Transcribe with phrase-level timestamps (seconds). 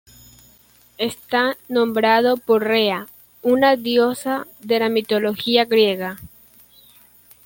[0.97, 3.05] Está nombrado por Rea,
[3.43, 6.17] una diosa de la mitología griega.